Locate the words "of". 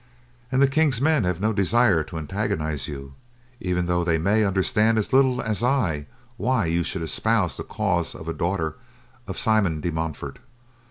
8.15-8.27, 9.27-9.37